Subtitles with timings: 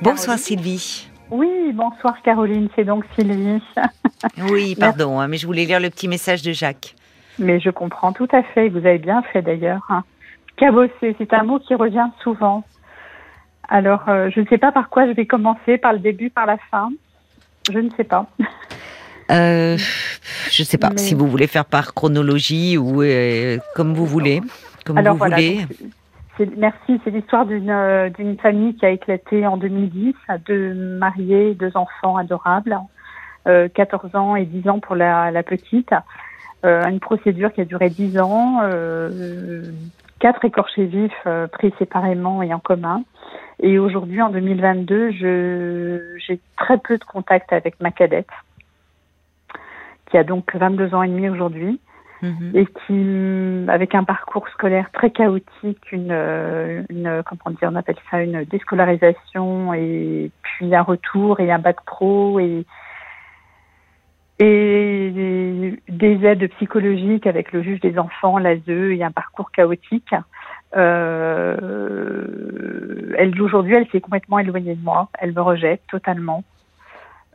[0.00, 1.08] Bonsoir Sylvie.
[1.30, 3.60] Oui, bonsoir Caroline, c'est donc Sylvie.
[4.50, 6.94] oui, pardon, hein, mais je voulais lire le petit message de Jacques.
[7.38, 9.84] Mais je comprends tout à fait, vous avez bien fait d'ailleurs.
[9.88, 10.04] Hein.
[10.56, 12.64] Cabossé, c'est un mot qui revient souvent.
[13.68, 16.46] Alors, euh, je ne sais pas par quoi je vais commencer, par le début, par
[16.46, 16.90] la fin.
[17.70, 18.26] Je ne sais pas.
[19.30, 19.76] Euh,
[20.50, 24.40] je ne sais pas si vous voulez faire par chronologie ou euh, comme vous voulez.
[24.86, 25.66] Comme Alors, vous voulez
[26.56, 27.00] merci.
[27.04, 32.16] C'est l'histoire euh, d'une famille qui a éclaté en 2010, à deux mariés, deux enfants
[32.16, 32.78] adorables,
[33.44, 35.92] 14 euh, ans et 10 ans pour la, petite.
[36.64, 38.60] Euh, une procédure qui a duré 10 ans,
[40.18, 43.02] quatre écorchés vifs pris séparément et en commun.
[43.60, 48.28] Et aujourd'hui, en 2022, j'ai très peu de contact avec ma cadette,
[50.10, 51.80] qui a donc 22 ans et demi aujourd'hui.
[52.22, 52.50] Mhm.
[52.54, 57.96] et qui, avec un parcours scolaire très chaotique, une, euh, une, comment dire, on appelle
[58.10, 62.66] ça une déscolarisation et puis un retour et un bac pro et
[64.40, 70.14] et des aides psychologiques avec le juge des enfants, l'ASE et un parcours chaotique.
[70.76, 71.56] Euh,
[73.16, 75.08] elle aujourd'hui, elle s'est complètement éloignée de moi.
[75.18, 76.44] Elle me rejette totalement.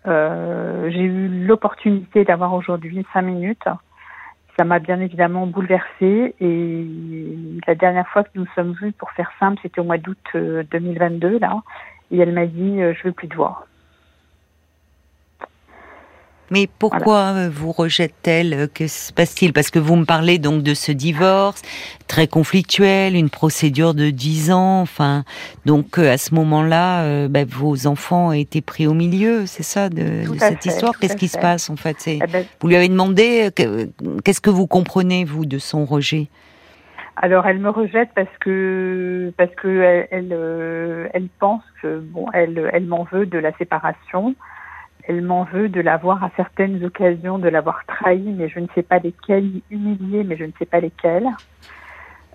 [0.07, 3.67] Euh, j'ai eu l'opportunité d'avoir aujourd'hui cinq minutes
[4.57, 6.87] ça m'a bien évidemment bouleversée et
[7.67, 11.27] la dernière fois que nous sommes vus, pour faire simple, c'était au mois d'août 2022
[11.27, 11.61] euh, là,
[12.11, 13.65] et elle m'a dit euh, je veux plus te voir.
[16.53, 19.53] Mais pourquoi euh, vous rejette-t-elle euh, Que se passe-t-il?
[19.53, 21.63] Parce que vous me parlez donc de ce divorce
[22.07, 24.81] très conflictuel, une procédure de 10 ans.
[24.81, 25.23] Enfin,
[25.65, 30.21] donc euh, à ce moment-là, bah, vos enfants été pris au milieu, c'est ça de,
[30.37, 30.99] cette histoire?
[30.99, 31.97] Qu'est-ce qui se passe en fait?
[32.05, 33.49] Eh ben, Vous lui avez demandé
[34.23, 36.27] qu'est-ce que vous comprenez vous de son rejet?
[37.15, 42.85] Alors elle me rejette parce que parce que elle elle, pense que bon elle elle
[42.85, 44.35] m'en veut de la séparation
[45.07, 48.83] elle m'en veut de l'avoir à certaines occasions, de l'avoir trahi, mais je ne sais
[48.83, 51.27] pas lesquelles, humiliée, mais je ne sais pas lesquelles.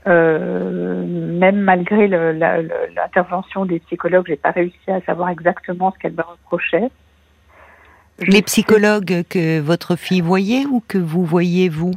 [0.06, 6.22] Euh, même malgré l'intervention des psychologues, j'ai pas réussi à savoir exactement ce qu'elle me
[6.22, 6.88] reprochait.
[8.20, 11.92] Les psychologues que votre fille voyait ou que vous voyez vous?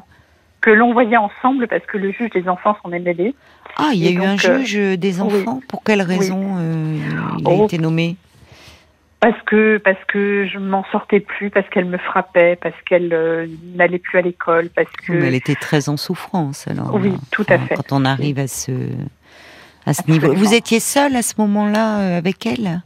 [0.62, 3.34] Que l'on voyait ensemble parce que le juge des enfants s'en est mêlé.
[3.78, 5.60] Ah, il y a eu un euh, juge des enfants?
[5.68, 6.98] Pour quelle raison euh,
[7.40, 7.66] il a oh.
[7.66, 8.18] été nommé?
[9.22, 13.48] Parce que parce que je m'en sortais plus, parce qu'elle me frappait, parce qu'elle euh,
[13.76, 15.14] n'allait plus à l'école, parce que.
[15.14, 16.96] Mais elle était très en souffrance alors.
[16.96, 17.76] Oui, tout à fait.
[17.76, 18.72] Quand on arrive à ce
[19.86, 22.81] à ce niveau, vous étiez seule à ce moment-là euh, avec elle?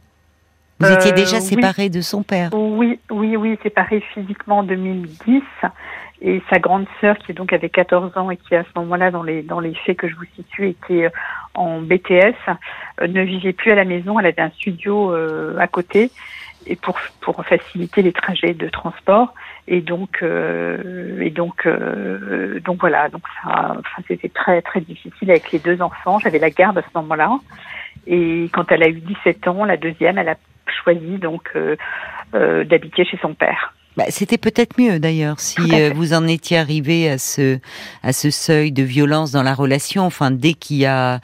[0.78, 2.50] Vous étiez déjà euh, séparée de son père?
[2.52, 5.42] Oui, oui, oui, séparée physiquement en 2010
[6.22, 9.22] et sa grande sœur qui donc avait 14 ans et qui à ce moment-là dans
[9.22, 11.10] les dans les faits que je vous situe était euh,
[11.54, 12.34] en BTS
[13.00, 14.18] euh, ne vivait plus à la maison.
[14.18, 16.10] Elle avait un studio euh, à côté
[16.66, 19.34] et pour pour faciliter les trajets de transport.
[19.68, 21.68] Et donc et donc
[22.64, 23.08] donc voilà.
[23.08, 26.18] Donc ça enfin, c'était très très difficile avec les deux enfants.
[26.18, 27.38] J'avais la garde à ce moment-là.
[28.06, 30.36] Et quand elle a eu 17 ans la deuxième elle a
[30.82, 31.52] choisi donc
[32.32, 37.08] d'habiter chez son père bah, C'était peut-être mieux d'ailleurs si euh, vous en étiez arrivé
[37.08, 37.58] à ce
[38.02, 40.04] à ce seuil de violence dans la relation.
[40.04, 41.20] Enfin, dès qu'il y a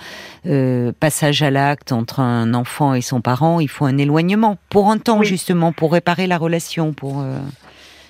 [0.46, 4.90] euh, passage à l'acte entre un enfant et son parent, il faut un éloignement pour
[4.90, 6.92] un temps justement pour réparer la relation.
[6.92, 7.38] Pour euh...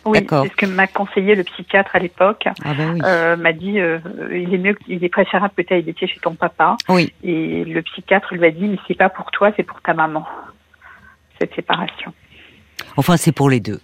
[0.04, 2.48] Oui, c'est ce que m'a conseillé le psychiatre à l'époque.
[2.64, 3.00] Ah ben oui.
[3.04, 3.98] euh, m'a dit euh,
[4.32, 6.76] il est mieux, il est préférable que tu ailles chez ton papa.
[6.88, 7.12] Oui.
[7.22, 10.26] Et le psychiatre lui a dit mais c'est pas pour toi, c'est pour ta maman
[11.38, 12.12] cette séparation.
[12.96, 13.80] Enfin, c'est pour les deux.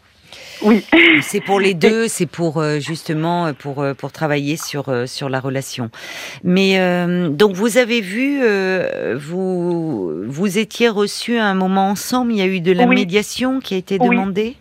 [0.63, 0.85] Oui.
[1.23, 5.29] C'est pour les deux, c'est pour euh, justement euh, pour euh, pour travailler sur sur
[5.29, 5.91] la relation.
[6.45, 6.79] Mais
[7.31, 8.41] donc vous avez vu,
[9.17, 12.33] vous vous étiez reçus à un moment ensemble.
[12.33, 14.57] Il y a eu de la médiation qui a été demandée?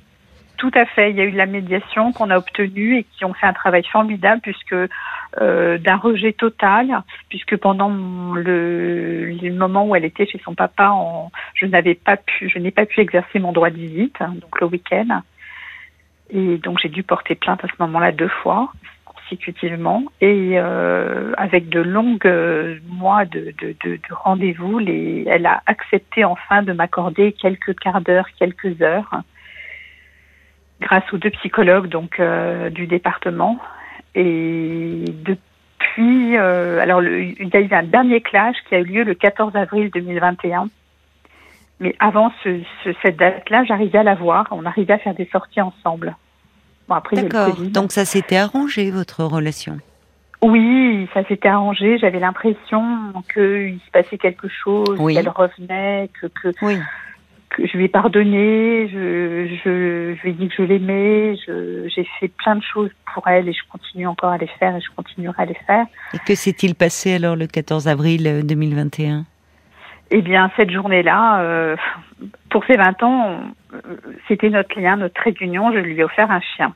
[0.58, 1.12] Tout à fait.
[1.12, 3.54] Il y a eu de la médiation qu'on a obtenue et qui ont fait un
[3.54, 4.76] travail formidable puisque
[5.40, 7.90] d'un rejet total, puisque pendant
[8.34, 10.96] le, le, moment où elle était chez son papa,
[11.54, 14.60] je n'avais pas pu, je n'ai pas pu exercer mon droit de visite, hein, donc
[14.60, 15.22] le week-end.
[16.30, 18.72] Et donc j'ai dû porter plainte à ce moment-là deux fois
[19.28, 25.62] consécutivement et euh, avec de longues euh, mois de, de, de, de rendez-vous, elle a
[25.66, 29.22] accepté enfin de m'accorder quelques quarts d'heure, quelques heures,
[30.82, 33.60] grâce aux deux psychologues donc euh, du département.
[34.16, 39.04] Et depuis, euh, alors il y a eu un dernier clash qui a eu lieu
[39.04, 40.70] le 14 avril 2021.
[41.80, 44.48] Mais avant ce, ce, cette date-là, j'arrivais à la voir.
[44.52, 46.16] On arrivait à faire des sorties ensemble.
[46.88, 47.56] Bon, après, D'accord.
[47.62, 49.78] Donc ça s'était arrangé, votre relation?
[50.42, 51.98] Oui, ça s'était arrangé.
[51.98, 52.84] J'avais l'impression
[53.34, 56.28] qu'il se passait quelque chose, qu'elle revenait, que...
[56.28, 56.54] que...
[56.62, 56.78] Oui.
[57.58, 61.36] je lui ai pardonné, je, je, je lui ai dit que je l'aimais,
[61.88, 64.82] j'ai fait plein de choses pour elle et je continue encore à les faire et
[64.82, 65.86] je continuerai à les faire.
[66.14, 69.26] Et que s'est-il passé alors le 14 avril 2021
[70.10, 71.76] Eh bien, cette journée-là, euh,
[72.50, 73.40] pour ses 20 ans,
[74.28, 76.74] c'était notre lien, notre trait d'union, je lui ai offert un chien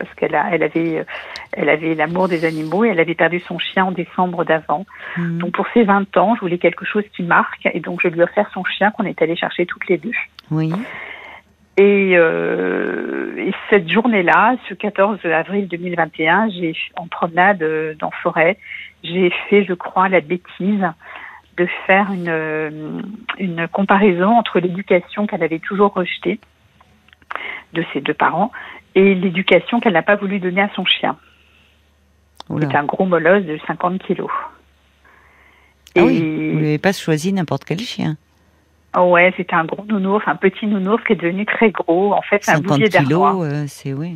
[0.00, 1.04] parce qu'elle elle avait,
[1.52, 4.86] elle avait l'amour des animaux et elle avait perdu son chien en décembre d'avant.
[5.16, 5.38] Mhm.
[5.38, 8.20] Donc pour ses 20 ans, je voulais quelque chose qui marque et donc je lui
[8.20, 10.12] ai offert son chien qu'on est allé chercher toutes les deux.
[10.50, 10.72] Oui.
[11.76, 18.58] Et, euh, et cette journée-là, ce 14 avril 2021, j'ai en promenade euh, dans forêt,
[19.04, 20.84] j'ai fait, je crois, la bêtise
[21.60, 23.02] de faire une,
[23.38, 26.40] une comparaison entre l'éducation qu'elle avait toujours rejetée
[27.74, 28.50] de ses deux parents
[28.94, 31.16] et l'éducation qu'elle n'a pas voulu donner à son chien.
[32.48, 34.30] C'est un gros molosse de 50 kilos.
[35.96, 36.18] Ah oui,
[36.52, 38.16] vous n'avez pas choisi n'importe quel chien.
[38.96, 42.12] Oh ouais, c'était un gros nounours, un petit nounours qui est devenu très gros.
[42.12, 43.38] En fait, c'est un bouvier d'armoire.
[43.40, 44.14] Euh, c'est oui.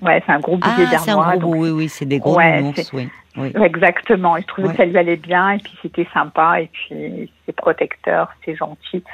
[0.00, 1.28] Ouais, c'est un gros bouvier ah, d'armoire.
[1.28, 3.10] Un gros, Oui, oui, c'est des gros ouais, nounours, oui.
[3.36, 3.52] oui.
[3.62, 4.38] Exactement.
[4.38, 7.54] Et je trouvais que ça lui allait bien, et puis c'était sympa, et puis c'est
[7.54, 9.04] protecteur, c'est gentil.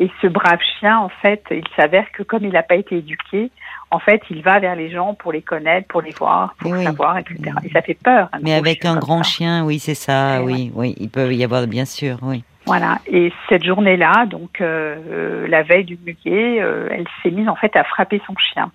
[0.00, 3.50] Et ce brave chien, en fait, il s'avère que comme il n'a pas été éduqué,
[3.90, 7.18] en fait, il va vers les gens pour les connaître, pour les voir, pour savoir,
[7.18, 7.38] etc.
[7.64, 8.28] Et ça fait peur.
[8.42, 11.84] Mais avec un grand chien, oui, c'est ça, oui, oui, il peut y avoir, bien
[11.84, 12.42] sûr, oui.
[12.68, 12.98] Voilà.
[13.06, 17.74] Et cette journée-là, donc euh, la veille du muguet, euh, elle s'est mise en fait
[17.76, 18.70] à frapper son chien.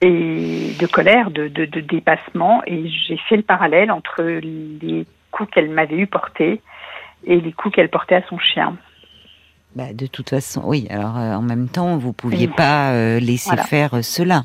[0.00, 5.50] Et de colère, de, de, de dépassement, et j'ai fait le parallèle entre les coups
[5.50, 6.62] qu'elle m'avait eu portés
[7.24, 8.76] et les coups qu'elle portait à son chien.
[9.76, 10.86] Bah, de toute façon, oui.
[10.90, 14.44] Alors, euh, en même temps, vous pouviez pas euh, laisser faire euh, cela,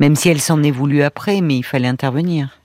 [0.00, 2.57] même si elle s'en est voulu après, mais il fallait intervenir.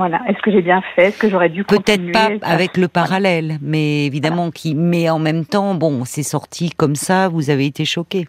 [0.00, 0.22] Voilà.
[0.28, 1.08] Est-ce que j'ai bien fait?
[1.08, 4.74] Est-ce que j'aurais dû Peut-être pas avec le parallèle, mais évidemment qui.
[4.74, 7.28] Mais en même temps, bon, c'est sorti comme ça.
[7.28, 8.26] Vous avez été choqué.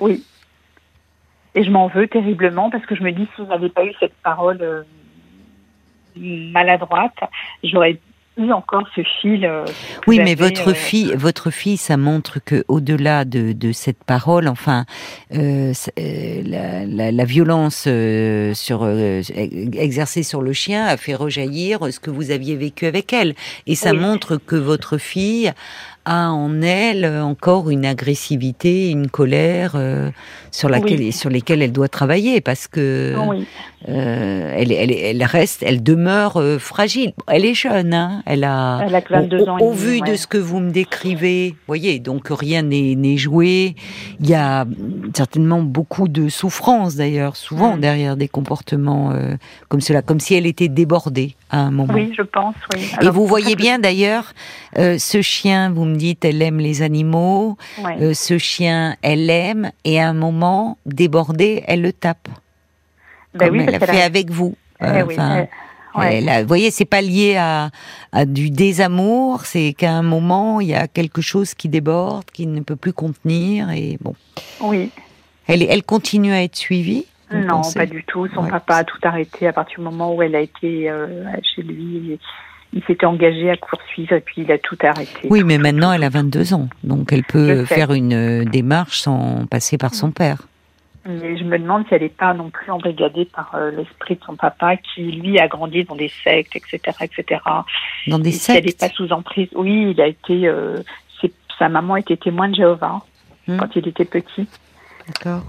[0.00, 0.22] Oui.
[1.54, 3.94] Et je m'en veux terriblement parce que je me dis si je n'avais pas eu
[4.00, 4.84] cette parole
[6.14, 7.18] maladroite,
[7.64, 7.98] j'aurais
[8.52, 9.44] encore ce fil.
[9.44, 9.64] Euh,
[10.06, 14.48] oui, mais votre euh, fille, votre fille, ça montre que au-delà de, de, cette parole,
[14.48, 14.84] enfin,
[15.34, 17.88] euh, la, la, la, violence
[18.54, 23.34] sur exercée sur le chien a fait rejaillir ce que vous aviez vécu avec elle,
[23.66, 25.52] et ça montre que votre fille
[26.04, 30.10] a en elle encore une agressivité, une colère euh,
[30.50, 33.14] sur laquelle, sur lesquelles elle doit travailler parce que
[33.88, 37.12] euh, elle, elle, elle, reste, elle demeure euh, fragile.
[37.26, 39.58] Elle est jeune, hein elle a, elle a 22 ans.
[39.58, 43.74] Au, vu de ce que vous me décrivez, voyez, donc rien n'est joué.
[44.20, 44.66] Il y a
[45.14, 47.80] certainement beaucoup de souffrance d'ailleurs, souvent mm.
[47.80, 49.12] derrière des comportements
[49.68, 51.92] comme cela, comme si elle était débordée à un moment.
[51.92, 52.90] Oui, je pense, oui.
[53.00, 54.32] Et vous voyez bien d'ailleurs,
[54.76, 57.56] ce chien, vous me dites, elle aime les animaux,
[58.00, 62.28] euh, ce chien, elle l'aime, et à un moment, débordée, elle le tape.
[63.34, 64.56] Ben comme elle a fait avec vous.
[64.80, 67.70] Vous voyez, c'est pas lié à,
[68.26, 72.60] du désamour, c'est qu'à un moment, il y a quelque chose qui déborde, qui ne
[72.60, 74.14] peut plus contenir, et bon.
[74.60, 74.90] Oui.
[75.46, 78.28] Elle, elle continue à être suivie non, pas du tout.
[78.34, 81.62] Son papa a tout arrêté à partir du moment où elle a été euh, chez
[81.62, 82.18] lui
[82.72, 85.28] il s'était engagé à poursuivre et puis il a tout arrêté.
[85.28, 89.46] Oui, mais maintenant elle a 22 ans, donc elle peut faire une euh, démarche sans
[89.46, 90.38] passer par son père.
[91.04, 94.24] Mais je me demande si elle n'est pas non plus embrigadée par euh, l'esprit de
[94.24, 97.40] son papa qui, lui, a grandi dans des sectes, etc., etc.
[98.06, 98.44] Dans des sectes.
[98.44, 99.48] Si elle n'est pas sous emprise.
[99.54, 100.46] Oui, il a été.
[100.46, 100.82] Euh,
[101.58, 103.02] sa maman était témoin de Jéhovah
[103.46, 103.56] hmm.
[103.56, 104.48] quand il était petit.
[105.06, 105.42] D'accord.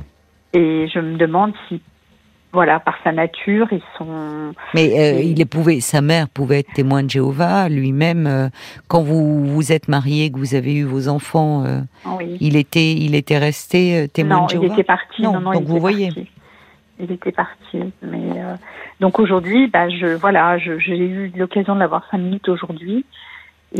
[0.54, 1.82] Et je me demande si
[2.54, 4.54] voilà, par sa nature, ils sont.
[4.76, 8.28] Mais euh, il pouvait, sa mère pouvait être témoin de Jéhovah, lui-même.
[8.28, 8.50] Euh,
[8.88, 11.80] quand vous vous êtes marié, que vous avez eu vos enfants, euh,
[12.40, 14.68] il était, il était resté témoin de Jéhovah.
[14.68, 15.22] Non, il était parti.
[15.24, 16.12] Non, non, donc vous voyez.
[17.00, 18.22] Il était parti, mais
[19.00, 23.04] donc aujourd'hui, bah, je voilà, j'ai eu l'occasion de l'avoir cinq minutes aujourd'hui.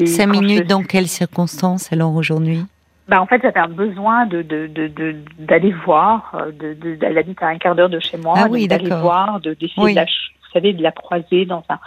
[0.06, 2.66] Cinq minutes dans quelles circonstances alors aujourd'hui?
[3.08, 6.34] Bah, en fait, j'avais un besoin de, de, de, d'aller voir.
[6.36, 8.36] Euh, de, de, elle habite à un quart d'heure de chez moi.
[8.38, 11.80] Ah oui, d'aller voir, de, d'essayer de la, vous savez, de la croiser dans un,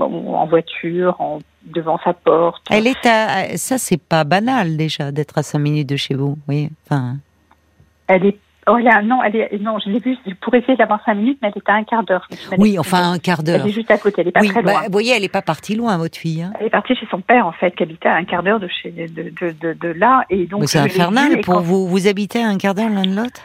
[0.00, 2.62] en voiture, en, devant sa porte.
[2.70, 6.38] Elle est à, ça, c'est pas banal déjà d'être à cinq minutes de chez vous.
[6.48, 7.16] Oui, enfin.
[8.06, 8.38] Elle est
[8.68, 11.48] Oh là, non, elle est, non, je l'ai vue pour essayer d'avoir cinq minutes, mais
[11.48, 12.28] elle était à un quart d'heure.
[12.58, 13.60] Oui, enfin un quart d'heure.
[13.64, 14.82] Elle est juste à côté, elle est pas très bah, loin.
[14.82, 16.42] vous voyez, elle n'est pas partie loin, votre fille.
[16.42, 16.52] Hein.
[16.60, 18.68] Elle est partie chez son père, en fait, qui habitait à un quart d'heure de
[18.68, 20.68] chez, de, de, de, de là, et donc.
[20.68, 21.88] c'est infernal pour vous.
[21.88, 23.40] Vous habitez à un quart d'heure l'un de l'autre?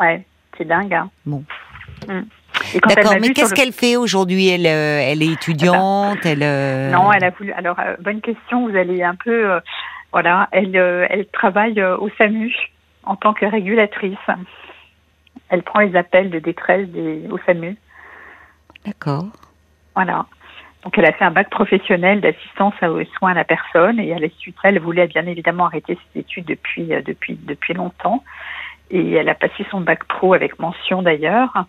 [0.00, 0.24] Ouais,
[0.58, 0.92] c'est dingue.
[0.92, 1.10] Hein.
[1.24, 1.44] Bon.
[2.08, 2.22] Mm.
[2.88, 4.48] D'accord, mais qu'est-ce qu'elle fait aujourd'hui?
[4.48, 6.42] Elle, euh, elle est étudiante, elle.
[6.42, 7.52] Euh, non, elle a voulu.
[7.52, 8.68] Alors, euh, bonne question.
[8.68, 9.60] Vous allez un peu
[10.10, 12.52] Voilà, elle, elle travaille au SAMU
[13.06, 14.18] en tant que régulatrice.
[15.48, 17.76] Elle prend les appels de détresse des, au SAMU.
[18.84, 19.26] D'accord.
[19.94, 20.26] Voilà.
[20.82, 24.18] Donc elle a fait un bac professionnel d'assistance aux soins à la personne et à
[24.18, 28.22] la suite elle voulait bien évidemment arrêter ses études depuis euh, depuis depuis longtemps
[28.92, 31.64] et elle a passé son bac pro avec mention d'ailleurs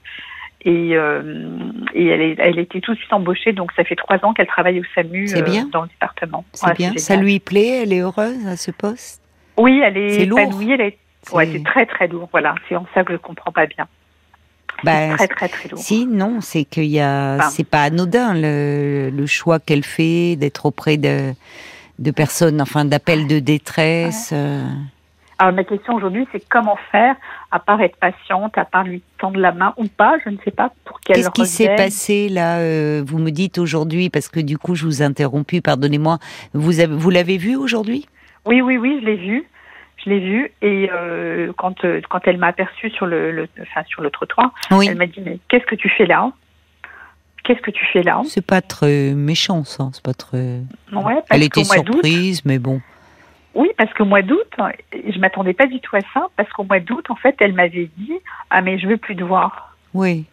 [0.61, 1.47] et, euh,
[1.95, 4.45] et elle, est, elle était tout de suite embauchée donc ça fait trois ans qu'elle
[4.45, 5.65] travaille au SAMU euh, bien.
[5.71, 6.45] dans le département.
[6.53, 6.93] C'est bien.
[6.97, 7.83] Ça lui plaît?
[7.83, 9.21] Elle est heureuse à ce poste?
[9.57, 10.71] Oui, elle est, épanouie.
[10.71, 10.97] Elle est,
[11.31, 12.29] ouais, c'est très très lourd.
[12.31, 13.87] Voilà, c'est en ça que je comprends pas bien.
[14.83, 15.79] Bah, très très très lourd.
[15.79, 20.65] Si non, c'est qu'il y a, c'est pas anodin le, le choix qu'elle fait d'être
[20.65, 21.33] auprès de
[21.99, 24.31] de personnes, enfin d'appels de détresse.
[24.33, 24.63] Euh.
[25.39, 27.15] Alors ma question aujourd'hui, c'est comment faire,
[27.51, 30.51] à part être patiente, à part lui tendre la main ou pas, je ne sais
[30.51, 34.39] pas pour quelle Qu'est-ce qui s'est passé là euh, Vous me dites aujourd'hui, parce que
[34.39, 36.17] du coup je vous ai interrompu, pardonnez-moi.
[36.53, 38.07] Vous avez, vous l'avez vu aujourd'hui?
[38.45, 39.47] Oui, oui, oui, je l'ai vu
[40.07, 44.01] je l'ai vue et euh, quand euh, quand elle m'a aperçue sur le, enfin sur
[44.01, 46.31] le trottoir, elle m'a dit mais qu'est-ce que tu fais là?
[47.43, 48.21] Qu'est-ce que tu fais là?
[48.25, 50.61] C'est pas très méchant ça, c'est pas très.
[50.91, 52.81] Ouais, elle était surprise, mais bon.
[53.53, 54.47] Oui, parce qu'au mois d'août,
[54.93, 57.89] je m'attendais pas du tout à ça, parce qu'au mois d'août, en fait, elle m'avait
[57.97, 58.13] dit
[58.49, 59.75] ah mais je veux plus te voir.
[59.93, 60.25] Oui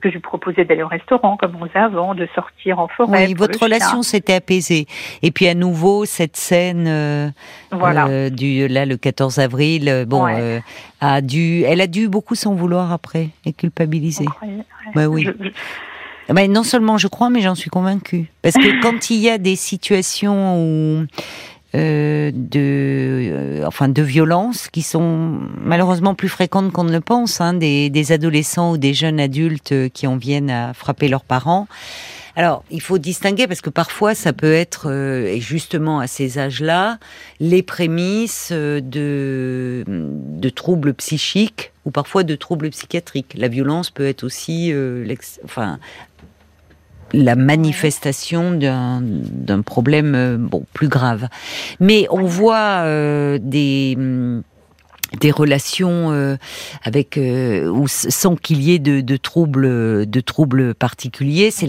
[0.00, 3.26] que je lui proposais d'aller au restaurant comme on faisait avant, de sortir en forêt.
[3.26, 4.86] Oui, votre relation s'était apaisée.
[5.22, 7.30] Et puis à nouveau cette scène, euh,
[7.70, 8.06] voilà.
[8.08, 10.26] Euh, du là le 14 avril, euh, bon,
[11.00, 14.26] a dû, elle a dû beaucoup s'en vouloir après et culpabiliser.
[14.94, 15.28] Bah oui.
[16.32, 18.30] Mais non seulement je crois, mais j'en suis convaincue.
[18.42, 21.06] Parce que quand il y a des situations où
[21.76, 27.40] euh, de, euh, enfin, de violences qui sont malheureusement plus fréquentes qu'on ne le pense,
[27.40, 31.68] hein, des, adolescents ou des jeunes adultes qui en viennent à frapper leurs parents.
[32.34, 36.38] Alors, il faut distinguer parce que parfois ça peut être, euh, et justement à ces
[36.38, 36.98] âges-là,
[37.38, 43.34] les prémices de, de troubles psychiques ou parfois de troubles psychiatriques.
[43.36, 44.72] La violence peut être aussi,
[45.44, 45.78] enfin,
[47.12, 51.28] la manifestation d'un problème euh, bon plus grave.
[51.78, 53.96] Mais on voit euh, des
[55.20, 56.36] des relations euh,
[56.84, 61.66] avec ou sans qu'il y ait de, de, troubles de troubles particuliers c'est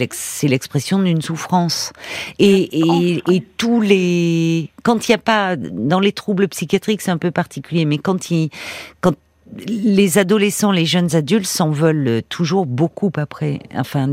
[0.48, 1.92] l'expression d'une souffrance
[2.38, 2.80] et,
[3.28, 7.32] et, tous les quand il n'y a pas dans les troubles psychiatriques c'est un peu
[7.32, 8.52] particulier mais quand il
[9.68, 14.08] les adolescents, les jeunes adultes s'en veulent toujours beaucoup après, enfin,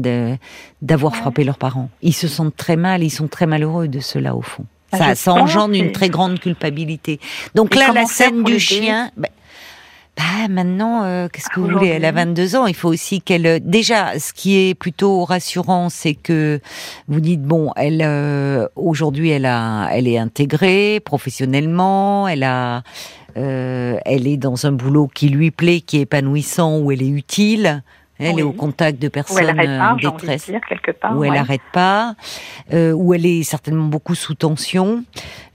[0.83, 1.90] d'avoir frappé leurs parents.
[2.02, 4.64] Ils se sentent très mal, ils sont très malheureux de cela au fond.
[4.90, 7.21] Ah, ça, engendre une très grande culpabilité.
[7.54, 9.11] Donc là, la scène du chien.
[9.16, 9.28] Bah,
[10.19, 11.91] bah, maintenant, euh, qu'est-ce que vous voulez?
[11.91, 12.67] Elle a 22 ans.
[12.67, 13.61] Il faut aussi qu'elle.
[13.63, 16.61] Déjà, ce qui est plutôt rassurant, c'est que
[17.07, 22.27] vous dites bon, elle euh, aujourd'hui, elle a, elle est intégrée professionnellement.
[22.27, 22.83] Elle a,
[23.37, 27.09] euh, elle est dans un boulot qui lui plaît, qui est épanouissant, où elle est
[27.09, 27.85] utile.
[28.19, 31.61] Elle est au contact de personnes où elle pas, détresse, quelque part, où elle n'arrête
[31.73, 32.17] pas,
[32.73, 35.05] euh, où elle est certainement beaucoup sous tension.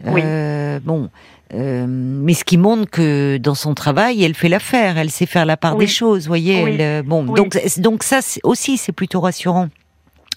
[0.06, 1.10] Euh, bon,
[1.54, 5.46] euh, mais ce qui montre que dans son travail, elle fait l'affaire, elle sait faire
[5.46, 6.56] la part des choses, voyez.
[6.56, 9.70] Elle, bon, donc donc ça aussi c'est plutôt rassurant.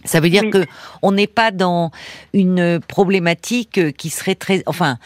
[0.05, 0.65] Ça veut dire que
[1.03, 1.91] on n'est pas dans
[2.33, 4.99] une problématique qui serait très, enfin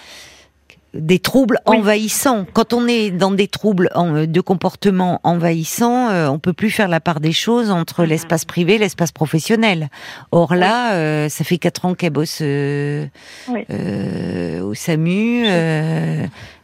[0.94, 2.46] des troubles envahissants.
[2.52, 6.88] Quand on est dans des troubles euh, de comportement envahissants, euh, on peut plus faire
[6.88, 8.08] la part des choses entre mhm.
[8.08, 9.88] l'espace privé et l'espace professionnel.
[10.32, 15.46] Or là, euh, ça fait quatre ans qu'elle bosse au SAMU.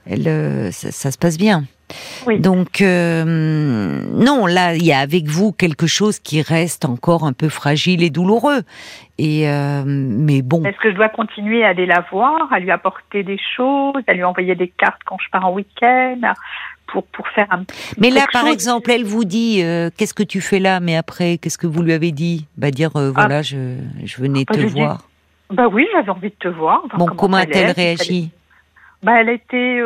[0.08, 1.64] Elle, ça, se passe bien.
[2.38, 7.48] Donc non, là il y a avec vous quelque chose qui reste encore un peu
[7.48, 8.62] fragile et douloureux.
[9.18, 10.62] Et euh, mais bon.
[10.64, 14.12] Est-ce que je dois continuer à aller la voir, à lui apporter des choses, à
[14.12, 16.20] lui envoyer des cartes quand je pars en week-end,
[16.86, 17.64] pour pour faire un.
[17.98, 21.38] Mais là, par exemple, elle vous dit euh, qu'est-ce que tu fais là, mais après,
[21.38, 22.46] qu'est-ce que vous lui avez dit?
[22.58, 23.20] Bah dire euh, ah.
[23.20, 25.08] voilà, je je venais bah, te voir.
[25.50, 26.82] bah oui, j'avais envie de te voir.
[26.98, 28.30] Bon, comment a-t-elle réagi?
[29.06, 29.80] Bah, elle était,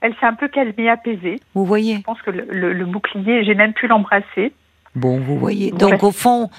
[0.00, 1.40] elle s'est un peu calmée, apaisée.
[1.54, 1.98] Vous voyez.
[1.98, 4.52] Je pense que le, le bouclier, j'ai même pu l'embrasser.
[4.96, 5.70] Bon, vous voyez.
[5.70, 6.50] Donc au fond,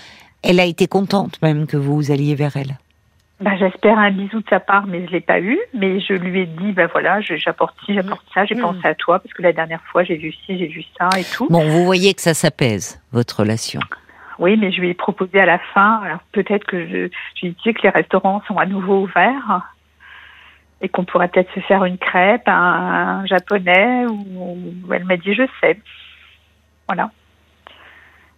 [0.41, 2.77] elle a été contente même que vous alliez vers elle.
[3.41, 5.59] Bah, j'espère un bisou de sa part, mais je l'ai pas eu.
[5.73, 8.61] Mais je lui ai dit, ben voilà, j'apporte ci, j'apporte ça, j'ai hmm.
[8.61, 11.25] pensé à toi parce que la dernière fois j'ai vu ci, j'ai vu ça et
[11.25, 11.47] tout.
[11.49, 13.81] Bon, vous voyez que ça s'apaise votre relation.
[14.39, 16.01] Oui, mais je lui ai proposé à la fin.
[16.05, 19.73] Alors peut-être que je, je lui ai dit que les restaurants sont à nouveau ouverts
[20.81, 24.05] et qu'on pourrait peut-être se faire une crêpe, un, japonais.
[24.07, 25.79] Ou elle m'a dit, je sais.
[26.87, 27.11] Voilà.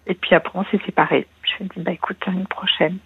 [0.08, 1.28] Et puis après, on s'est séparés.
[1.44, 2.98] Je lui ai dit, bah écoute, une prochaine.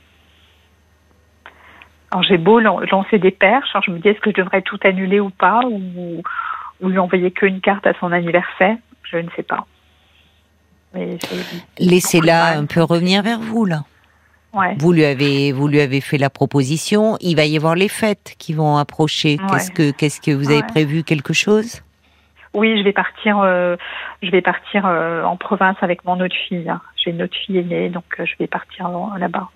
[2.11, 5.19] Alors j'ai beau lancer des perches, je me dis est-ce que je devrais tout annuler
[5.19, 6.21] ou pas, ou,
[6.79, 9.65] ou lui envoyer qu'une carte à son anniversaire, je ne sais pas.
[11.77, 13.83] Laissez-la un peu revenir vers vous là.
[14.77, 17.17] Vous lui avez vous lui avez fait la proposition.
[17.21, 19.37] Il va y avoir les fêtes qui vont approcher.
[19.49, 21.03] Qu'est-ce que qu'est-ce que vous avez prévu?
[21.03, 21.81] Quelque chose?
[22.53, 23.39] Oui, je vais partir.
[23.39, 23.75] Euh,
[24.23, 26.69] je vais partir euh, en province avec mon autre fille.
[26.69, 26.81] Hein.
[26.95, 29.49] J'ai une autre fille aînée, donc euh, je vais partir là-bas.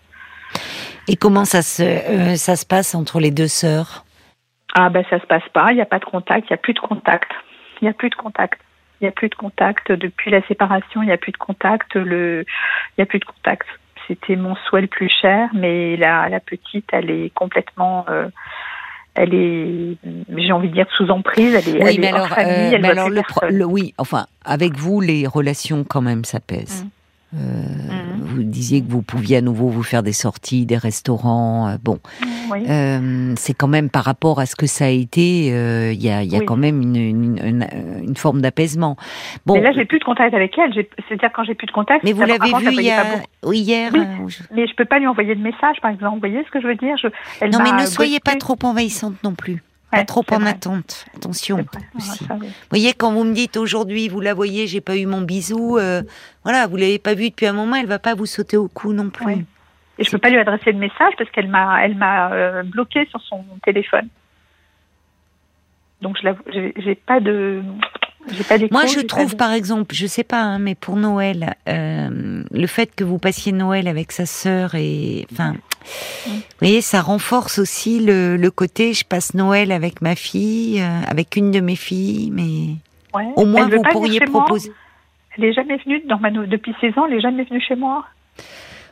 [1.08, 4.06] Et comment ça se ça se passe entre les deux sœurs?
[4.76, 5.72] Ah ben ça se passe pas.
[5.72, 6.48] Il n'y a pas de contact.
[6.50, 7.32] Il n'y a plus de contact.
[7.82, 8.60] Il n'y a plus de contact.
[9.00, 11.02] Il n'y a plus de contact depuis la séparation.
[11.02, 11.96] Il n'y a plus de contact.
[11.96, 13.68] Le, il n'y a plus de contact
[14.10, 18.28] c'était mon souhait le plus cher, mais la, la petite, elle est complètement, euh,
[19.14, 19.98] elle est,
[20.36, 21.56] j'ai envie de dire sous emprise.
[21.56, 25.28] Elle est, oui, mais alors, famille, euh, mais alors le, oui, enfin, avec vous, les
[25.28, 26.84] relations quand même, ça pèse.
[26.84, 26.90] Mmh.
[27.36, 27.64] Euh.
[28.22, 31.70] Vous disiez que vous pouviez à nouveau vous faire des sorties, des restaurants.
[31.70, 32.00] Euh, bon,
[32.54, 36.24] euh, c'est quand même par rapport à ce que ça a été, il y a,
[36.24, 37.68] y a quand même une, une,
[38.04, 38.98] une, forme d'apaisement.
[39.46, 40.74] Bon, mais là, j'ai plus de contact avec elle.
[40.74, 42.04] C'est-à-dire quand j'ai plus de contact.
[42.04, 43.06] Mais vous l'avez vu hier.
[43.52, 43.92] hier
[44.52, 46.16] Mais je peux pas lui envoyer de message, par exemple.
[46.16, 46.96] Vous voyez ce que je veux dire?
[46.98, 47.08] Je,
[47.48, 49.62] Non, mais ne soyez pas trop envahissante non plus.
[49.92, 51.06] Pas trop en attente.
[51.16, 51.66] Attention.
[51.94, 55.78] vous voyez, quand vous me dites aujourd'hui, vous la voyez, j'ai pas eu mon bisou,
[55.78, 56.04] euh,
[56.44, 58.94] voilà, vous l'avez pas vu depuis un moment, elle va pas vous sauter au cou
[58.94, 59.46] non plus.
[59.98, 63.06] Et je peux pas lui adresser de message parce qu'elle m'a, elle m'a euh, bloqué
[63.08, 64.08] sur son téléphone.
[66.02, 66.30] Donc je
[66.78, 67.62] j'ai pas de,
[68.72, 72.94] moi, je trouve, par exemple, je sais pas, hein, mais pour Noël, euh, le fait
[72.94, 75.56] que vous passiez Noël avec sa sœur et, enfin,
[76.26, 81.36] vous voyez, ça renforce aussi le, côté, je passe Noël avec ma fille, euh, avec
[81.36, 82.76] une de mes filles, mais
[83.36, 84.72] au moins vous pourriez proposer.
[85.38, 88.06] Elle est jamais venue dans ma, depuis 16 ans, elle est jamais venue chez moi.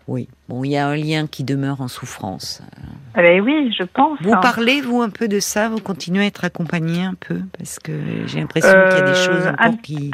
[0.08, 2.62] Oui, bon, il y a un lien qui demeure en souffrance.
[3.14, 4.18] Ah ben oui, je pense.
[4.22, 4.40] Vous hein.
[4.42, 7.92] parlez, vous, un peu de ça Vous continuez à être accompagné un peu Parce que
[8.26, 10.12] j'ai l'impression qu'il y a des choses euh, encore qui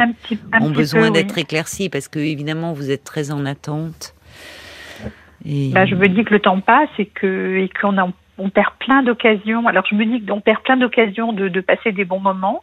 [0.59, 4.15] ont besoin d'être éclaircies, parce que, évidemment, vous êtes très en attente.
[5.45, 5.69] Et...
[5.69, 7.97] Bah, je me dis que le temps passe et que et qu'on
[8.37, 9.67] on perd plein d'occasions.
[9.67, 12.61] Alors, je me dis qu'on perd plein d'occasions de, de passer des bons moments.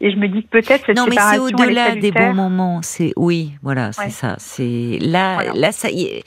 [0.00, 2.80] Et je me dis que peut-être cette non, mais c'est au-delà des bons moments.
[2.82, 4.36] C'est oui, voilà, c'est ça.
[4.38, 6.24] C'est là, là, ça y est.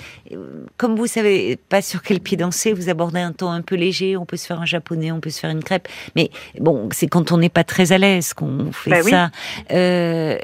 [0.76, 4.18] Comme vous savez pas sur quel pied danser, vous abordez un ton un peu léger.
[4.18, 5.88] On peut se faire un japonais, on peut se faire une crêpe.
[6.18, 9.30] Mais bon, c'est quand on n'est pas très à l'aise qu'on fait bah ça.
[9.72, 10.38] Euh,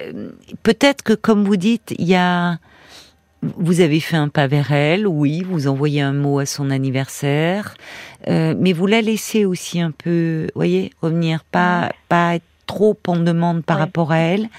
[0.63, 2.59] peut-être que, comme vous dites, il y a.
[3.41, 7.75] Vous avez fait un pas vers elle, oui, vous envoyez un mot à son anniversaire,
[8.27, 13.17] euh, mais vous la laissez aussi un peu, voyez, revenir, pas, pas être trop en
[13.17, 14.49] demande par rapport à elle.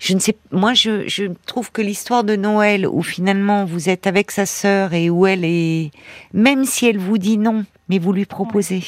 [0.00, 4.06] Je ne sais, moi, je, je trouve que l'histoire de Noël, où finalement vous êtes
[4.06, 5.90] avec sa sœur et où elle est,
[6.32, 8.82] même si elle vous dit non, mais vous lui proposez.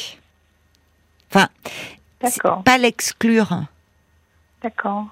[1.31, 1.49] Enfin,
[2.65, 3.65] pas l'exclure.
[4.65, 5.05] D'accord.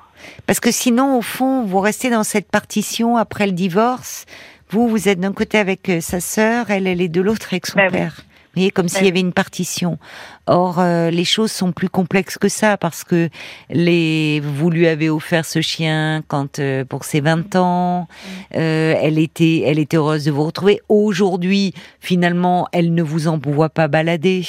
[0.47, 4.25] Parce que sinon, au fond, vous restez dans cette partition après le divorce.
[4.71, 7.67] Vous, vous êtes d'un côté avec euh, sa sœur, elle, elle est de l'autre avec
[7.67, 9.99] son ben père voyez, comme s'il y avait une partition.
[10.47, 13.29] Or, euh, les choses sont plus complexes que ça parce que
[13.71, 18.09] les, vous lui avez offert ce chien quand euh, pour ses 20 ans,
[18.55, 20.81] euh, elle était, elle était heureuse de vous retrouver.
[20.89, 24.45] Aujourd'hui, finalement, elle ne vous envoie pas balader.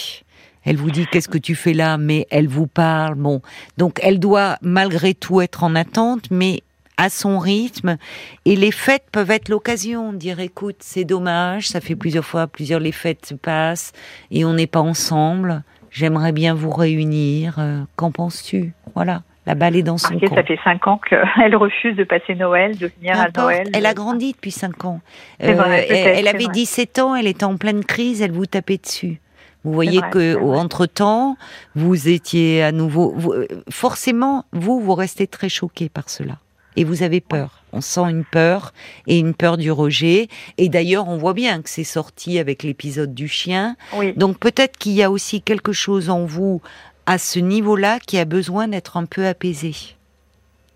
[0.65, 3.15] Elle vous dit qu'est-ce que tu fais là, mais elle vous parle.
[3.15, 3.41] Bon,
[3.77, 6.61] donc elle doit malgré tout être en attente, mais
[6.97, 7.97] à son rythme.
[8.45, 12.47] Et les fêtes peuvent être l'occasion de dire écoute, c'est dommage, ça fait plusieurs fois,
[12.47, 13.93] plusieurs les fêtes se passent
[14.31, 15.63] et on n'est pas ensemble.
[15.91, 17.55] J'aimerais bien vous réunir.
[17.59, 18.73] Euh, qu'en penses-tu?
[18.95, 19.21] Voilà.
[19.45, 20.35] La balle est dans son camp.
[20.35, 23.69] Ça fait cinq ans qu'elle refuse de passer Noël, de venir à Noël.
[23.73, 25.01] Elle a grandi depuis cinq ans.
[25.43, 29.19] Euh, elle avait 17 ans, elle était en pleine crise, elle vous tapait dessus.
[29.63, 31.37] Vous voyez que, entre temps,
[31.75, 33.15] vous étiez à nouveau.
[33.33, 36.39] Euh, forcément, vous, vous restez très choqué par cela
[36.75, 37.63] et vous avez peur.
[37.71, 38.73] On sent une peur
[39.07, 40.27] et une peur du rejet.
[40.57, 43.75] Et d'ailleurs, on voit bien que c'est sorti avec l'épisode du chien.
[44.15, 46.61] Donc peut-être qu'il y a aussi quelque chose en vous
[47.05, 49.75] à ce niveau-là qui a besoin d'être un peu apaisé.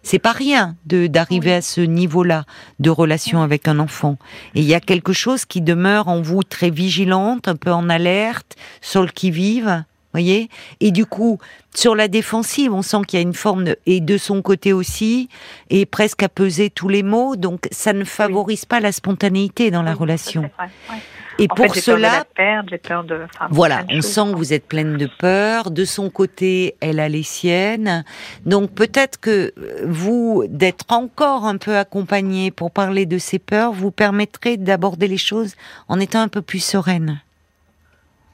[0.10, 2.46] C'est pas rien de d'arriver à ce niveau-là
[2.80, 4.18] de relation avec un enfant.
[4.56, 7.90] Et il y a quelque chose qui demeure en vous très vigilante, un peu en
[7.90, 10.50] alerte, sur le qui vive voyez.
[10.80, 11.40] Et du coup,
[11.76, 14.72] sur la défensive, on sent qu'il y a une forme de, et de son côté
[14.72, 15.28] aussi,
[15.70, 19.84] et presque à peser tous les mots, donc ça ne favorise pas la spontanéité dans
[19.84, 20.50] la relation.
[21.40, 22.26] Et pour cela,
[23.50, 25.72] voilà, on sent que vous êtes pleine de peur.
[25.72, 28.04] De son côté, elle a les siennes.
[28.46, 29.54] Donc peut-être que
[29.86, 35.18] vous d'être encore un peu accompagné pour parler de ces peurs vous permettrait d'aborder les
[35.18, 35.56] choses
[35.88, 37.22] en étant un peu plus sereine.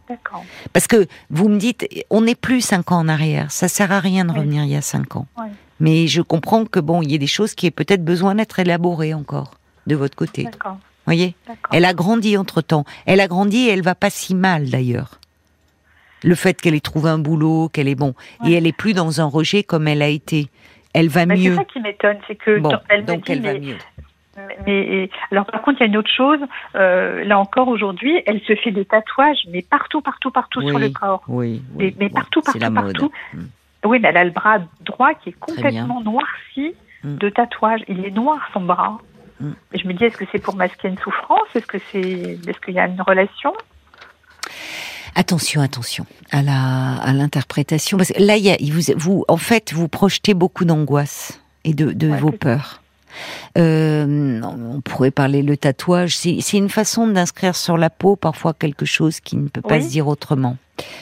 [0.09, 0.43] D'accord.
[0.73, 3.51] Parce que vous me dites, on n'est plus cinq ans en arrière.
[3.51, 5.27] Ça sert à rien de revenir il y a cinq ans.
[5.79, 8.59] Mais je comprends que bon, il y a des choses qui aient peut-être besoin d'être
[8.59, 9.55] élaborées encore
[9.87, 10.43] de votre côté.
[10.43, 10.77] D'accord.
[11.05, 11.35] Voyez.
[11.71, 12.85] Elle a grandi entre temps.
[13.05, 15.19] Elle a grandi et elle va pas si mal d'ailleurs.
[16.23, 18.13] Le fait qu'elle ait trouvé un boulot, qu'elle est bon,
[18.47, 20.47] et elle est plus dans un rejet comme elle a été.
[20.93, 21.55] Elle va Mais c'est mieux.
[21.55, 23.75] ça qui m'étonne, c'est que Bon, elle donc dit, elle va mieux.
[24.65, 26.39] mais- alors par contre il y a une autre chose.
[26.75, 30.89] euh, là encore aujourd'hui, elle se fait des tatouages, mais partout, partout, partout sur le
[30.91, 31.23] corps.
[31.27, 33.11] Oui, Mais, oui, mais oui, partout, partout, partout.
[33.33, 33.41] Mm.
[33.85, 37.17] Oui, mais elle a le bras droit qui est complètement noirci Mm.
[37.17, 37.81] de tatouages.
[37.89, 38.97] Il est noir son bras.
[39.39, 39.51] Mm.
[39.73, 41.47] Et je me dis, est-ce que c'est pour masquer une souffrance?
[41.55, 41.99] Est-ce que c'est,
[42.47, 43.53] est-ce qu'il y a une relation?
[45.15, 49.37] Attention, attention à la à l'interprétation parce que là, il y a, vous, vous, en
[49.37, 52.81] fait, vous projetez beaucoup d'angoisse et de, de Ouais, vos peurs.
[53.57, 56.17] Euh, on pourrait parler le tatouage.
[56.17, 59.83] C'est une façon d'inscrire sur la peau parfois quelque chose qui ne peut pas Oui.
[59.83, 60.57] se dire autrement.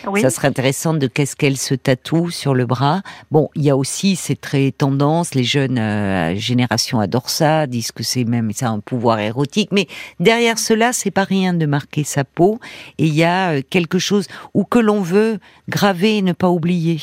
[0.05, 0.21] Oui.
[0.21, 3.01] Ça serait intéressant de qu'est-ce qu'elle se tatoue sur le bras.
[3.31, 7.93] Bon, il y a aussi, c'est très tendance, les jeunes euh, générations adorent ça, disent
[7.93, 9.69] que c'est même ça un pouvoir érotique.
[9.71, 9.87] Mais
[10.19, 12.59] derrière cela, c'est pas rien de marquer sa peau.
[12.97, 16.49] Et il y a euh, quelque chose où que l'on veut graver et ne pas
[16.49, 16.99] oublier.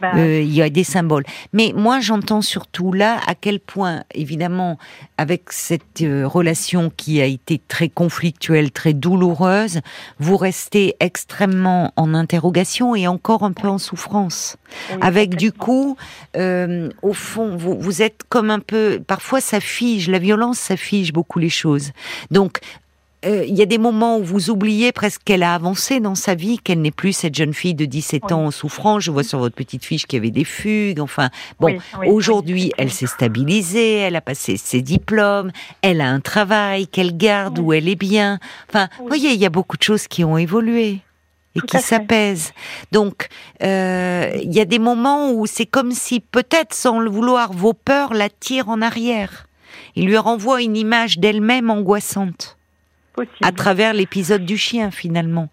[0.00, 1.24] Bah, Euh, il y a des symboles.
[1.52, 4.78] Mais moi, j'entends surtout là à quel point, évidemment,
[5.18, 9.80] avec cette euh, relation qui a été très conflictuelle, très douloureuse,
[10.18, 14.56] vous restez extrêmement en interrogation et encore un peu en souffrance.
[14.90, 15.96] oui, Avec du coup,
[16.36, 19.00] euh, au fond, vous, vous êtes comme un peu.
[19.06, 20.08] Parfois, ça fige.
[20.08, 21.92] La violence, ça fige beaucoup les choses.
[22.30, 22.60] Donc.
[23.26, 26.34] Euh, Il y a des moments où vous oubliez presque qu'elle a avancé dans sa
[26.34, 28.32] vie, qu'elle n'est plus cette jeune fille de 17 Oui.
[28.32, 29.02] ans en souffrance.
[29.02, 31.00] Je vois sur votre petite fiche qu'il y avait des fugues.
[31.00, 35.50] Enfin, bon, Oui, oui, aujourd'hui, elle s'est stabilisée, elle a passé ses diplômes,
[35.82, 38.38] elle a un travail qu'elle garde, où elle est bien.
[38.68, 41.00] Enfin, vous voyez, il y a beaucoup de choses qui ont évolué
[41.54, 42.52] et Tout qui s'apaisent.
[42.92, 43.28] Donc,
[43.62, 47.72] euh, il y a des moments où c'est comme si, peut-être sans le vouloir, vos
[47.72, 49.46] peurs la tirent en arrière.
[49.94, 52.56] Il lui renvoie une image d'elle-même angoissante
[53.16, 53.34] Possible.
[53.42, 55.48] à travers l'épisode du chien finalement.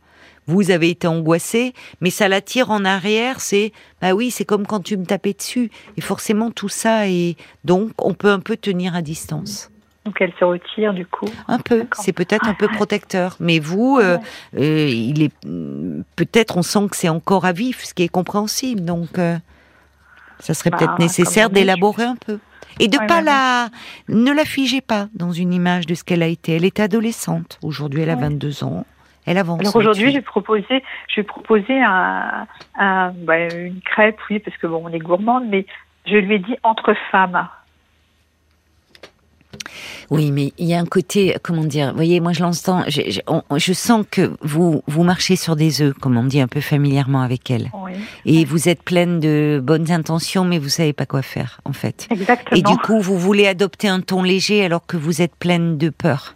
[0.46, 3.40] Vous avez été angoissé, mais ça la tire en arrière.
[3.40, 3.72] C'est
[4.02, 5.72] bah oui, c'est comme quand tu me tapais dessus.
[5.96, 9.72] Et forcément tout ça et donc on peut un peu tenir à distance.
[10.06, 11.30] Donc elle se retire du coup.
[11.48, 13.38] Un peu, c'est peut-être un peu protecteur.
[13.40, 14.18] Mais vous, euh,
[14.58, 15.32] euh, il est
[16.16, 18.84] peut-être on sent que c'est encore à vif, ce qui est compréhensible.
[18.84, 19.38] Donc euh,
[20.40, 22.40] ça serait Bah, peut-être nécessaire d'élaborer un peu.
[22.80, 23.70] Et de Ouais, pas ouais, la,
[24.10, 26.56] ne la figez pas dans une image de ce qu'elle a été.
[26.56, 27.60] Elle est adolescente.
[27.64, 28.22] Aujourd'hui, elle a Ouais.
[28.22, 28.86] 22 ans.
[29.26, 29.62] Elle avance.
[29.62, 30.22] Alors aujourd'hui, fille.
[30.22, 32.46] proposé, j'ai proposé un,
[32.78, 35.66] un- bah, une crêpe, oui, parce que bon, on est gourmande, mais
[36.06, 37.48] je lui ai dit entre femmes.
[40.10, 43.02] Oui, mais il y a un côté, comment dire, vous voyez, moi je l'entends, je,
[43.10, 46.48] je, on- je sens que vous, vous marchez sur des œufs, comme on dit un
[46.48, 47.72] peu familièrement avec elle.
[47.84, 47.94] Oui,
[48.26, 52.08] Et vous êtes pleine de bonnes intentions, mais vous savez pas quoi faire, en fait.
[52.10, 52.58] exactement.
[52.58, 55.90] Et du coup, vous voulez adopter un ton léger alors que vous êtes pleine de
[55.90, 56.36] peur.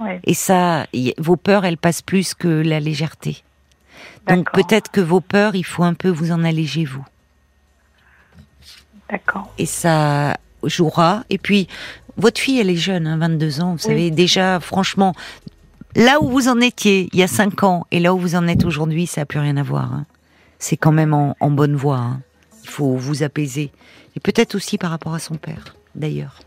[0.00, 0.86] Oui, Et ça,
[1.18, 3.42] vos peurs, elles passent plus que la légèreté.
[4.28, 7.04] Donc peut-être que vos peurs, il faut un peu vous en alléger, vous.
[9.10, 9.50] d'accord.
[9.58, 11.24] Et ça jouera.
[11.30, 11.66] Et puis,
[12.18, 13.72] votre fille, elle est jeune, hein, 22 ans.
[13.72, 15.14] Vous savez, déjà, franchement,
[15.96, 18.46] là où vous en étiez il y a 5 ans et là où vous en
[18.46, 19.92] êtes aujourd'hui, ça n'a plus rien à voir.
[19.92, 20.06] hein.
[20.58, 21.98] C'est quand même en, en bonne voie.
[21.98, 22.20] hein.
[22.64, 23.70] Il faut vous apaiser.
[24.16, 26.40] Et peut-être aussi par rapport à son père, d'ailleurs.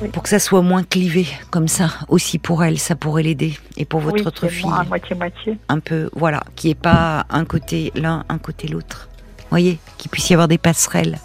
[0.00, 0.08] Oui.
[0.08, 3.58] Pour que ça soit moins clivé, comme ça, aussi pour elle, ça pourrait l'aider.
[3.76, 5.58] Et pour votre oui, autre fille, moi, à moitié-moitié.
[5.68, 9.08] un peu, voilà, qui est pas un côté l'un, un côté l'autre.
[9.50, 11.18] Voyez, qu'il puisse y avoir des passerelles.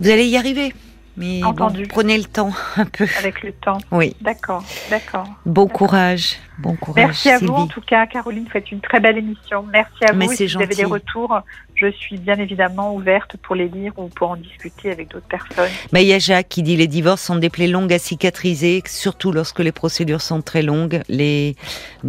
[0.00, 0.74] Vous allez y arriver,
[1.16, 3.06] mais bon, prenez le temps un peu.
[3.18, 3.78] Avec le temps.
[3.90, 5.26] Oui, D'accord, d'accord.
[5.44, 7.04] bon courage, bon courage.
[7.04, 9.64] Merci à vous, en tout cas, Caroline, faites une très belle émission.
[9.72, 10.32] Merci à Mais vous.
[10.34, 10.92] Si vous avez des gentil.
[10.92, 11.40] retours,
[11.74, 15.70] je suis bien évidemment ouverte pour les lire ou pour en discuter avec d'autres personnes.
[15.92, 18.82] Mais il y a Jacques qui dit les divorces sont des plaies longues à cicatriser,
[18.86, 21.02] surtout lorsque les procédures sont très longues.
[21.08, 21.56] Les,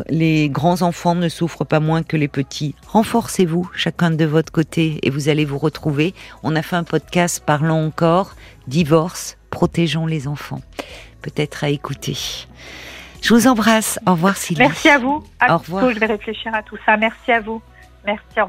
[0.10, 2.76] les grands enfants ne souffrent pas moins que les petits.
[2.88, 6.14] Renforcez-vous chacun de votre côté et vous allez vous retrouver.
[6.44, 8.36] On a fait un podcast parlant encore
[8.68, 10.62] divorce, protégeons les enfants.
[11.22, 12.18] Peut-être à écouter.
[13.22, 14.00] Je vous embrasse.
[14.06, 14.62] Au revoir Sylvie.
[14.62, 15.24] Merci à vous.
[15.40, 15.92] À Au revoir.
[15.92, 16.98] Je vais réfléchir à tout ça.
[16.98, 17.62] Merci à vous.
[18.06, 18.24] Merci.
[18.40, 18.46] Au revoir.